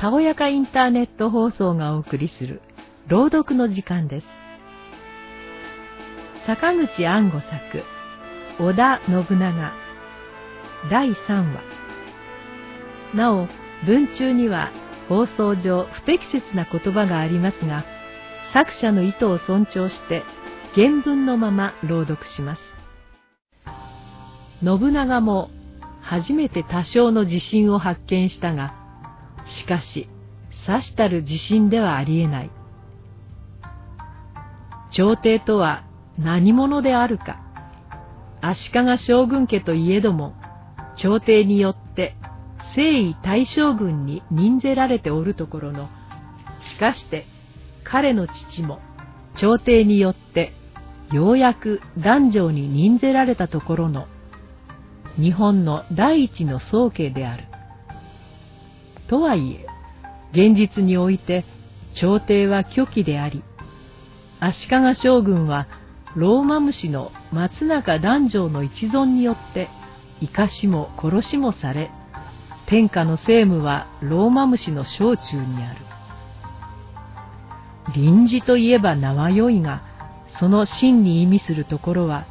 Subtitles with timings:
[0.00, 2.62] たおやかインターネット放送がお送りする
[3.08, 4.26] 朗読の時間です。
[6.46, 7.84] 坂口安吾作、
[8.60, 9.72] 織田信長、
[10.88, 11.62] 第3話。
[13.12, 13.48] なお、
[13.86, 14.70] 文中には
[15.08, 17.84] 放送上不適切な言葉がありますが、
[18.52, 20.22] 作者の意図を尊重して
[20.76, 22.62] 原文のまま朗読します。
[24.62, 25.50] 信長も
[26.02, 28.77] 初めて多少の地震を発見したが、
[29.50, 30.08] しかし、
[30.66, 32.50] さしたる地震ではありえない。
[34.90, 35.84] 朝廷とは
[36.18, 37.40] 何者であるか。
[38.40, 40.34] 足利将軍家といえども、
[40.96, 42.16] 朝廷によって
[42.74, 45.88] 征夷大将軍に任ぜられておるところの、
[46.60, 47.26] しかして
[47.84, 48.80] 彼の父も
[49.34, 50.52] 朝廷によって
[51.12, 54.06] ようやく男女に任ぜられたところの
[55.16, 57.47] 日本の第一の宗家である。
[59.08, 59.66] とはいえ、
[60.32, 61.44] 現実において
[61.94, 63.42] 朝廷は虚偽であり、
[64.40, 65.66] 足利将軍は
[66.14, 69.68] ローマ虫の松中男女の一存によって
[70.20, 71.90] 生かしも殺しもされ、
[72.66, 75.80] 天下の政務はローマ虫の小中にある。
[77.94, 79.82] 臨時といえば名は良いが、
[80.38, 82.26] その真に意味するところは、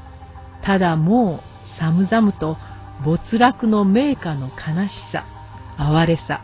[0.61, 1.41] ただも
[1.75, 2.57] う寒々と
[3.03, 5.25] 没落の名家の悲しさ、
[5.77, 6.41] 哀れさ、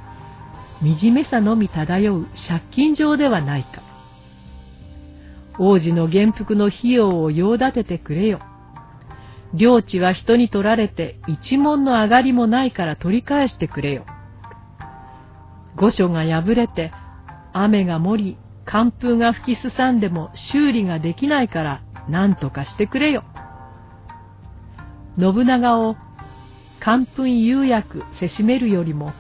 [0.84, 3.82] 惨めさのみ漂う借金状ではないか。
[5.58, 8.40] 王子の元服の費用を用立ててくれよ。
[9.54, 14.06] 領地は人に取られて一文の上がりもないから取り返してくれよ。
[15.78, 16.92] 御所が破れて
[17.54, 23.24] 雨が漏り寒風が吹きすさんでも修理ができないから何とかしてくれよ。
[25.20, 25.96] 信長を
[26.80, 29.14] 寒風釉薬せしめるよりも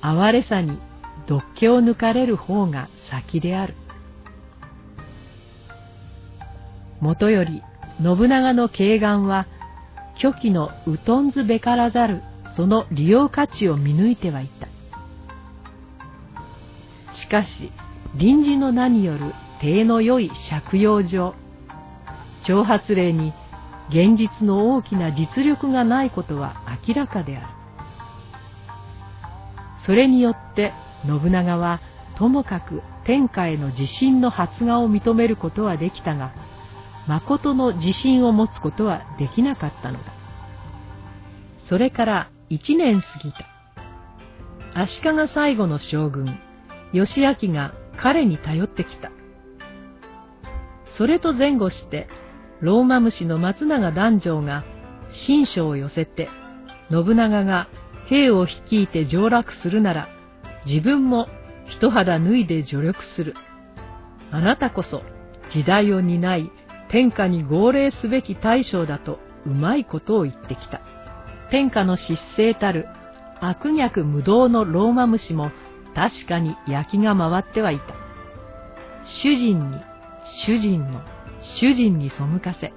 [0.00, 0.78] 哀れさに
[1.26, 3.74] 毒気を抜かれる方が先である。
[7.00, 7.62] もとより
[8.02, 9.46] 信長の慶願は
[10.16, 12.22] 虚偽のうとんずべからざる
[12.56, 14.68] その利用価値を見抜いてはいた。
[17.16, 17.72] しかし、
[18.14, 21.34] 臨時の名による体の良い借用上、
[22.42, 23.32] 挑発令に
[23.88, 27.46] 現実の大きな実力がないことは明らかである。
[29.82, 30.72] それによって
[31.06, 31.80] 信長は
[32.16, 36.32] ともかく天下への自信の発芽を認めることはできたが、
[37.06, 40.12] 誠の自信を持つことはできなかったのだ。
[41.68, 43.54] それから一年過ぎた。
[44.74, 46.38] 足利最後の将軍、
[46.92, 49.10] 義明が彼に頼ってきた。
[50.96, 52.08] それと前後して、
[52.60, 54.64] ローマ虫の松永男女が
[55.10, 56.28] 新書を寄せて、
[56.90, 57.68] 信長が
[58.06, 60.08] 兵を率いて上洛するなら、
[60.66, 61.28] 自分も
[61.66, 63.34] 一肌脱いで助力する。
[64.30, 65.02] あなたこそ
[65.50, 66.50] 時代を担い、
[66.88, 70.80] 天下に号令すべき大将だとうまいことを言ってきた。
[71.50, 72.86] 天下の失勢たる
[73.40, 75.50] 悪逆無道のローマ虫も
[75.94, 77.94] 確かに焼きが回ってはいた。
[79.04, 79.78] 主人に、
[80.46, 81.02] 主人の、
[81.42, 82.72] 主人に背かせ、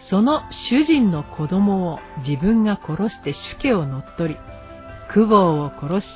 [0.00, 4.40] その主人の子供を自分が殺して主家を乗っ取り、
[5.12, 6.08] 久保を殺し、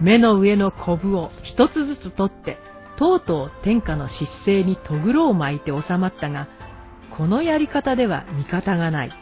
[0.00, 2.58] 目の上のコブを一つずつ取って、
[2.96, 6.48] とうとう天下の失勢にとぐろを巻いて収まったが、
[7.16, 9.12] このやり方では味方がない。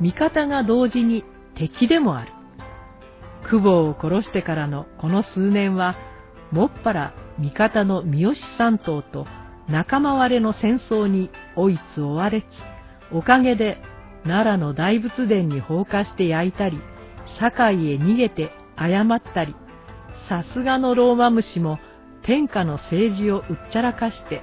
[0.00, 2.32] 味方が同時に敵でもある。
[3.48, 5.96] 久保を殺してからのこの数年は、
[6.52, 9.26] もっぱら味方の三好三頭と
[9.68, 12.44] 仲間割れの戦争に追いつ追われつ、
[13.12, 13.78] おかげで
[14.24, 16.80] 奈良の大仏殿に放火して焼いたり、
[17.38, 19.54] 堺へ逃げて謝ったり、
[20.28, 21.78] さすがのローマ虫も
[22.22, 24.42] 天下の政治をうっちゃらかして、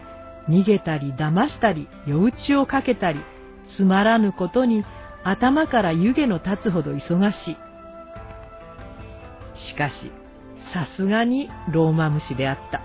[0.49, 3.19] 逃げたり騙したり夜打ちをかけたり、
[3.69, 4.85] つまらぬことに
[5.23, 7.57] 頭から湯気の立つほど忙しい。
[9.55, 10.11] しかし、
[10.73, 12.81] さすがにローマ虫であった。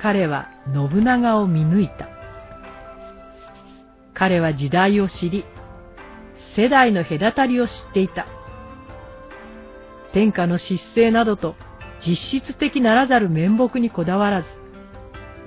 [0.00, 2.08] 彼は信長を見抜いた。
[4.14, 5.44] 彼は時代を知り、
[6.56, 8.26] 世代の隔たりを知っていた。
[10.12, 11.54] 天下の失勢などと
[12.06, 14.48] 実質的ならざる面目にこだわらず、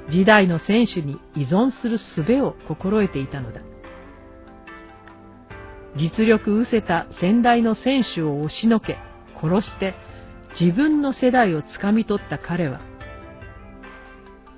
[0.09, 3.61] 時代の選手に依存する術を心得ていたのだ。
[5.95, 8.97] 実力失せた先代の選手を押しのけ、
[9.41, 9.95] 殺して
[10.59, 12.81] 自分の世代をつかみ取った彼は、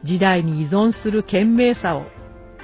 [0.04, 2.06] 時代に依存する賢明さを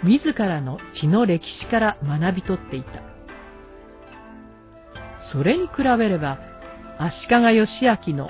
[0.04, 3.02] 自らの血の歴史から学び取っていた。
[5.32, 6.40] それに比べれば、
[7.02, 8.30] 足利義明の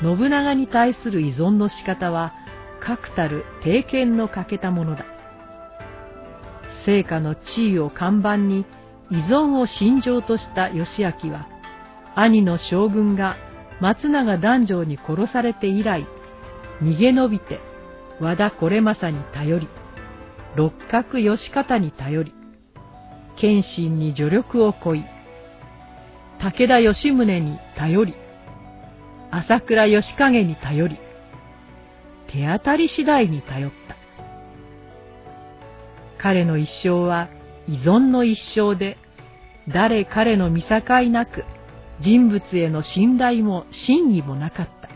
[0.00, 2.32] 信長に対する依存の仕方は、
[2.80, 5.04] 確たる定見の欠けたものだ。
[6.86, 8.64] 成果の地位を看板に
[9.10, 11.46] 依存を信条とした義明は、
[12.14, 13.36] 兄の将軍が
[13.80, 16.06] 松永男城に殺されて以来、
[16.82, 17.60] 逃げ延びて
[18.18, 19.68] 和田惟政に頼り、
[20.56, 22.34] 六角義方に頼り、
[23.36, 25.04] 謙信に助力をこい、
[26.38, 28.14] 武田義宗に頼り、
[29.30, 30.98] 朝倉義景に頼り、
[32.28, 33.96] 手当たり次第に頼った。
[36.18, 37.28] 彼の一生は
[37.66, 38.98] 依存の一生で、
[39.68, 41.44] 誰彼の見境なく、
[42.00, 44.88] 人物への信頼も真偽もなかった。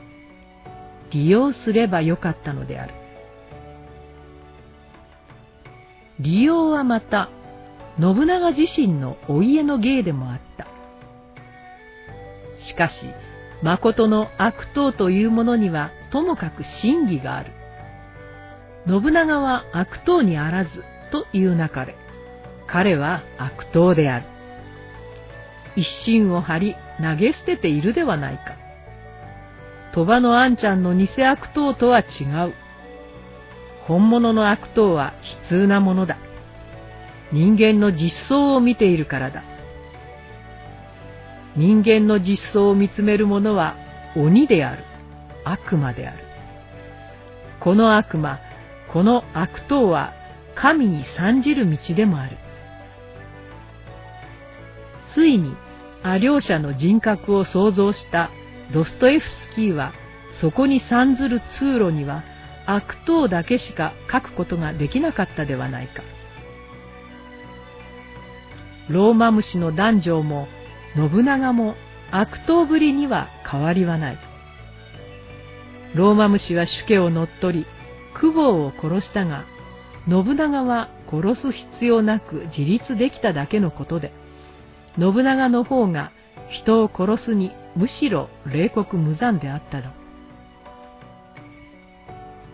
[1.11, 2.95] 利用すればよかったのである。
[6.21, 7.31] 利用はまた、
[8.01, 10.67] 信長自身のお家の芸でもあった。
[12.61, 13.15] しかし、
[13.63, 17.53] 誠の悪党というものにはともかく真偽がある。
[18.87, 20.71] 信長は悪党にあらず
[21.11, 21.97] という中で、
[22.67, 24.27] 彼は悪党である。
[25.77, 28.57] 一心を張り投げ捨てているではないか。
[29.93, 32.55] 鳥羽のあんちゃんの偽悪党とは違う。
[33.87, 35.15] 本物の悪党は
[35.51, 36.19] 悲痛なものだ。
[37.33, 39.43] 人間の実相を見ているからだ。
[41.59, 43.75] 人間の実相を見つめる者は
[44.15, 44.85] 鬼である。
[45.45, 46.23] 悪魔である。
[47.59, 48.39] この悪魔、
[48.93, 50.13] この悪党は
[50.55, 52.37] 神に参じる道でもある。
[55.13, 55.57] ついに、
[56.05, 58.31] ア両者の人格を創造した
[58.73, 59.93] ドストエフスキーは、
[60.41, 62.23] そこに参ずる通路には
[62.67, 66.05] 悪党だけしか書くことができなかったではないか。
[68.89, 70.47] ローマ虫の男女も
[70.97, 71.75] 信長も
[72.11, 74.19] 悪党ぶりには変わりはない。
[75.95, 77.67] ローマ虫は主家を乗っ取り、
[78.15, 79.45] 久保を殺したが、
[80.09, 84.13] 信長は殺す必要なく自立できただけのことで、
[84.99, 86.13] 信長の方が
[86.49, 89.93] 人を殺すにむしろ冷酷無残であったの。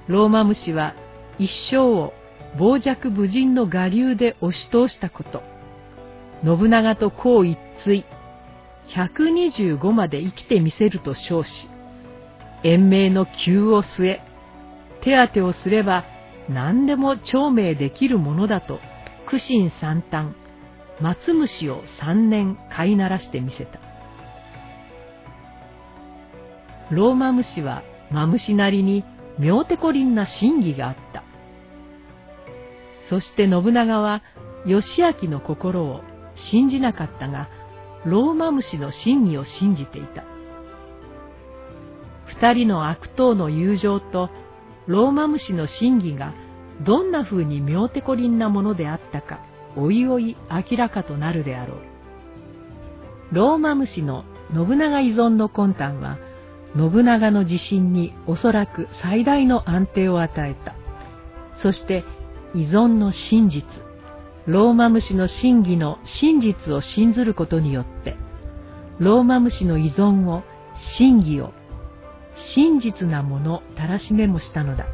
[0.08, 0.94] ローマ虫は
[1.38, 2.12] 一生を
[2.58, 5.42] 傍若無人の我流で押し通したこと。
[6.44, 8.04] 信長と孔一対、
[8.88, 11.68] 125まで生きてみせると称し、
[12.62, 14.22] 延命の急を据え、
[15.02, 16.04] 手当てをすれば
[16.48, 18.80] 何でも長命できるものだと、
[19.26, 20.28] 苦心三端、
[21.00, 23.80] 松虫を三年飼いならしてみせた。
[26.90, 29.04] ローマ虫はマムシなりに
[29.38, 31.24] 妙手こりんな真偽があった。
[33.08, 34.22] そして信長は
[34.66, 36.02] 義明の心を
[36.36, 37.48] 信じなかったが、
[38.04, 40.24] ローマ虫の真偽を信じていた。
[42.26, 44.30] 二人の悪党の友情と
[44.86, 46.34] ローマ虫の真偽が
[46.82, 49.40] どんな風に妙手こりんなものであったか、
[49.76, 51.78] おいおい明らかとなるであろう。
[53.32, 56.18] ローマ虫の信長依存の魂胆は、
[56.76, 60.74] 信長の自信におそらく最大の安定を与えた。
[61.58, 62.04] そして
[62.54, 63.64] 依存の真実、
[64.46, 68.16] ローマ虫の真偽の真実を信ずることによって、
[68.98, 70.42] ローマ虫の依存を、
[70.96, 71.52] 真偽を、
[72.36, 74.86] 真実なものたらしめもしたのだ。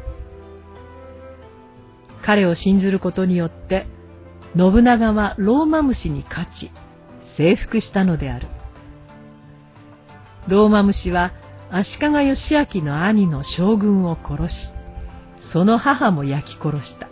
[2.21, 3.87] 彼を信ずることによって、
[4.55, 6.71] 信長はローマ虫に勝ち、
[7.35, 8.47] 征服したのである。
[10.47, 11.33] ローマ虫は
[11.69, 14.71] 足利義明の兄の将軍を殺し、
[15.51, 17.10] その母も焼き殺した。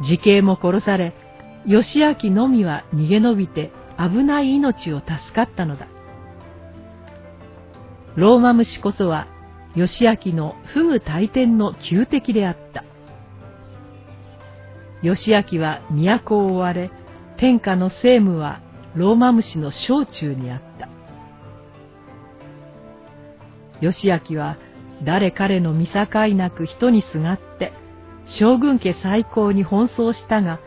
[0.00, 1.14] 自警も殺され、
[1.66, 5.88] 義明のみは逃げ延びて危ない命を助かったのだ。
[8.14, 9.26] ローマ虫こそは
[9.74, 12.84] 義明の不具大天の旧敵であった。
[15.02, 16.90] 義明は都を追われ、
[17.36, 18.60] 天下の政務は
[18.94, 20.88] ローマ虫の小中にあった。
[23.80, 24.56] 義明は
[25.04, 27.72] 誰彼の見境なく人にすがって、
[28.26, 30.60] 将軍家最高に奔走したが、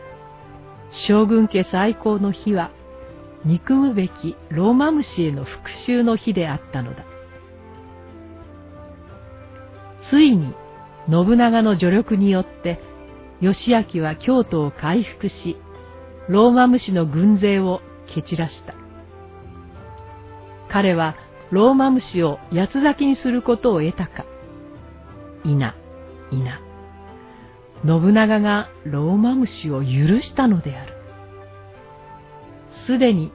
[0.90, 2.70] 将軍家最高の日は、
[3.44, 7.04] 憎むべきローマ虫への復讐の日であったのだ。
[10.10, 10.54] ついに、
[11.08, 12.80] 信長の助力によって、
[13.40, 15.56] 義明は京都を回復し、
[16.28, 18.74] ローマ虫の軍勢を蹴散らした。
[20.68, 21.16] 彼は
[21.50, 24.24] ローマ虫を八つ咲きにすることを得たか。
[25.44, 25.74] いな、
[26.30, 26.60] いな。
[27.86, 30.94] 信長がローマ虫を許したのである。
[32.86, 33.32] すでに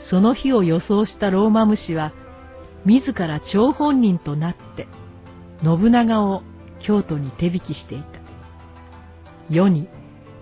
[0.00, 2.12] その日を予想したローマ虫は、
[2.84, 4.86] 自ら張本人となって
[5.62, 6.42] 信長を
[6.80, 8.06] 京都に手引きしていた。
[9.50, 9.88] 世に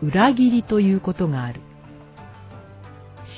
[0.02, 1.60] 裏切りということがある。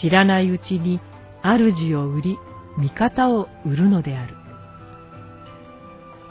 [0.01, 1.01] 知らないうちに
[1.43, 2.39] 主を売り、
[2.79, 4.35] 味方を売るのである。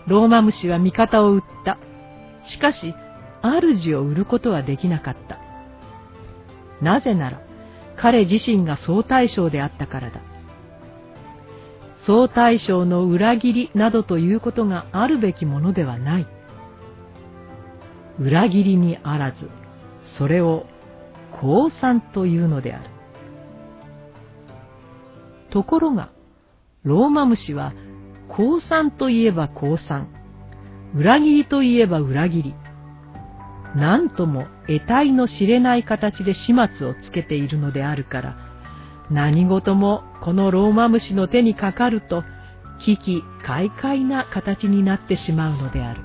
[0.07, 1.77] ローマ虫は味方を売った。
[2.45, 2.93] しかし、
[3.55, 5.39] 主を売ることはできなかった。
[6.81, 7.41] なぜなら、
[7.95, 10.21] 彼自身が総大将であったからだ。
[12.05, 16.27] 総大将の裏切りなどということがあるべきものではない。
[18.19, 19.49] 裏切りにあらず、
[20.03, 20.65] それを
[21.31, 22.89] 降参というのである。
[25.49, 26.09] ところが、
[26.83, 27.73] ローマ虫は、
[28.29, 30.07] 降参といえば降参、
[30.95, 32.55] 裏切りといえば裏切り、
[33.75, 38.37] 何とも得体の知れない形で始末をつけているのであるから、
[39.11, 42.23] 何事もこのローマ虫の手にかかると、
[42.79, 46.01] 危機快快な形になってしまうのである。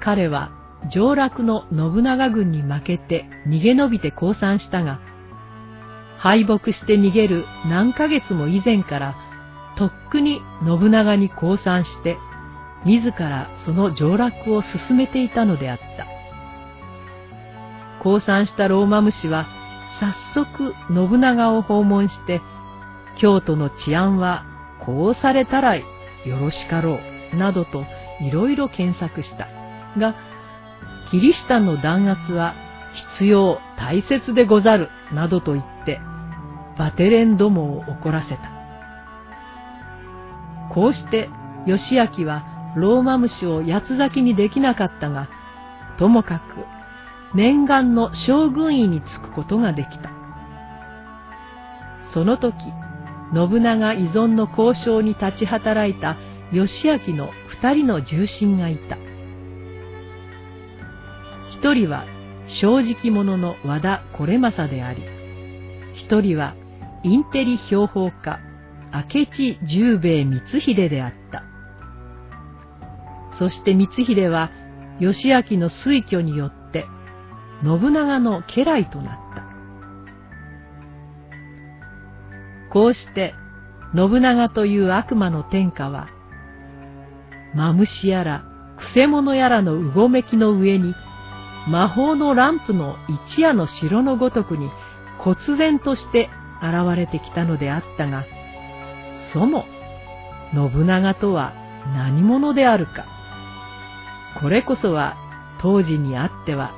[0.00, 0.50] 彼は
[0.90, 5.00] 上洛の信長軍に負けて逃げ延びて降参したが、
[6.18, 9.16] 敗北して逃げる何ヶ月も以前から、
[9.76, 12.16] とっくに信長に降参して、
[12.84, 16.06] 自らその上洛を進めていたのであった。
[18.02, 19.46] 降参したローマ武士は、
[19.98, 22.42] 早速信長を訪問して、
[23.16, 24.44] 京都の治安は
[24.84, 25.84] こうされたらよ
[26.26, 26.98] ろしかろ
[27.32, 27.84] う、などと
[28.20, 29.48] いろいろ検索した。
[29.98, 30.14] が、
[31.10, 32.54] キリシタンの弾圧は
[33.16, 36.00] 必要大切でござる、などと言って、
[36.76, 38.50] バテレンどもを怒らせた。
[40.74, 41.30] こうして、
[41.66, 45.28] 義明はローマ虫を八つ咲きにできなかったが、
[45.98, 50.10] ともかく念願の将軍位につくことができた。
[52.12, 52.54] その時、
[53.34, 56.16] 信長依存の交渉に立ち働いた
[56.52, 58.96] 義明の二人の重臣がいた。
[61.50, 62.04] 一人は
[62.46, 65.02] 正直者の和田惟政であり、
[65.94, 66.54] 一人は
[67.02, 68.38] インテリ標本家
[68.92, 71.23] 明智十兵衛光秀であった。
[73.38, 74.50] そして光秀は
[75.00, 76.86] 義明の推挙によって
[77.62, 79.44] 信長の家来となった。
[82.70, 83.34] こうして
[83.94, 86.08] 信長という悪魔の天下は、
[87.54, 88.44] マムシやら、
[88.76, 90.94] くせ者やらのうごめきの上に、
[91.68, 92.96] 魔法のランプの
[93.28, 94.68] 一夜の城のごとくに、
[95.18, 96.28] 忽然として
[96.60, 98.24] 現れてきたのであったが、
[99.32, 99.64] そも、
[100.52, 101.52] 信長とは
[101.94, 103.13] 何者であるか。
[104.40, 105.16] これこそは
[105.60, 106.72] 当時にあっては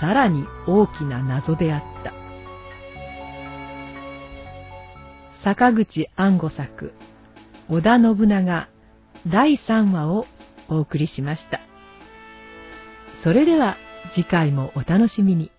[0.00, 2.12] さらに大きな謎であった。
[5.44, 6.92] 坂口安吾作、
[7.68, 8.68] 織田信長
[9.26, 10.26] 第3話を
[10.68, 11.60] お送りしました。
[13.22, 13.76] それでは
[14.14, 15.50] 次回もお楽しみに。